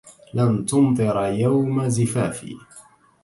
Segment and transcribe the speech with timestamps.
[0.33, 2.57] لن تُمطِر يوم زفافي.